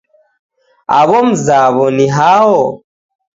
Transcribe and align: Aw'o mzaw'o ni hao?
Aw'o 0.99 1.19
mzaw'o 1.29 1.85
ni 1.95 2.05
hao? 2.17 2.59